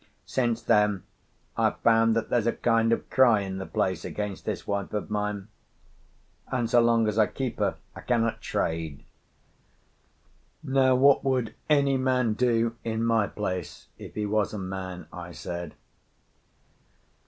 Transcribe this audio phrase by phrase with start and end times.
[0.25, 1.03] Since then
[1.55, 5.11] I've found that there's a kind of cry in the place against this wife of
[5.11, 5.49] mine,
[6.47, 9.03] and so long as I keep her I cannot trade.
[10.63, 15.33] Now, what would any man do in my place, if he was a man?" I
[15.33, 15.75] said.